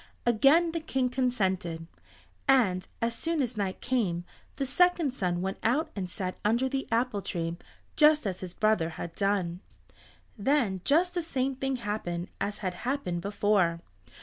Again 0.25 0.71
the 0.71 0.79
King 0.79 1.09
consented, 1.09 1.85
and 2.47 2.87
as 3.03 3.13
soon 3.13 3.39
as 3.39 3.55
night 3.55 3.81
came 3.81 4.23
the 4.55 4.65
second 4.65 5.13
son 5.13 5.43
went 5.43 5.59
out 5.61 5.91
and 5.95 6.09
sat 6.09 6.39
under 6.43 6.67
the 6.67 6.87
apple 6.91 7.21
tree 7.21 7.55
just 7.95 8.25
as 8.25 8.39
his 8.39 8.55
brother 8.55 8.89
had 8.97 9.13
done. 9.13 9.59
Then 10.35 10.81
just 10.85 11.13
the 11.13 11.21
same 11.21 11.55
thing 11.55 11.75
happened 11.75 12.29
as 12.41 12.57
had 12.65 12.73
happened 12.81 13.21
before. 13.21 13.79